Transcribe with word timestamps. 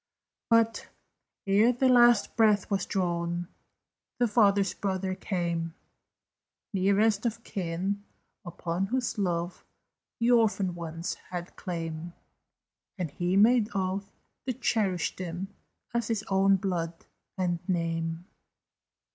But, 0.49 0.87
ere 1.45 1.71
the 1.71 1.87
latest 1.87 2.35
breath 2.35 2.71
was 2.71 2.87
drawn, 2.87 3.47
The 4.17 4.27
father's 4.27 4.73
brother 4.73 5.13
came 5.13 5.75
Nearest 6.73 7.23
of 7.27 7.43
kin, 7.43 8.03
upon 8.43 8.87
whose 8.87 9.19
love 9.19 9.63
The 10.19 10.31
orphaned 10.31 10.75
ones 10.75 11.13
had 11.29 11.55
claim 11.55 12.13
And 12.97 13.11
he 13.11 13.37
made 13.37 13.69
oath 13.75 14.11
to 14.47 14.53
cherish 14.53 15.15
them 15.17 15.53
As 15.93 16.07
his 16.07 16.23
own 16.29 16.55
blood 16.55 17.05
and 17.37 17.59
name. 17.69 18.25